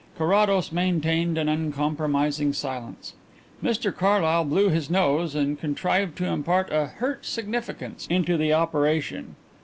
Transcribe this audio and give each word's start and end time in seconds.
Carrados 0.17 0.71
maintained 0.71 1.37
an 1.37 1.47
uncompromising 1.47 2.53
silence. 2.53 3.13
Mr 3.63 3.95
Carlyle 3.95 4.43
blew 4.43 4.69
his 4.69 4.89
nose 4.89 5.35
and 5.35 5.59
contrived 5.59 6.17
to 6.17 6.25
impart 6.25 6.73
a 6.73 6.87
hurt 6.87 7.23
significance 7.23 8.07
into 8.09 8.35
the 8.35 8.51
operation. 8.51 9.35